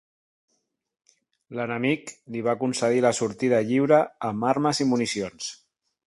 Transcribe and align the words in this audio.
L'enemic 1.57 2.13
li 2.35 2.41
va 2.47 2.55
concedir 2.63 3.03
la 3.07 3.11
sortida 3.17 3.59
lliure 3.67 3.99
amb 4.31 4.47
armes 4.53 4.81
i 4.87 4.89
municions. 4.95 5.51